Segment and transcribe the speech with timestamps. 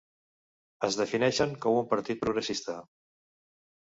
[0.87, 2.79] Es defineixen com un partit progressista.